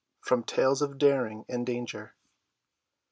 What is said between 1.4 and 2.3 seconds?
AND DANGER."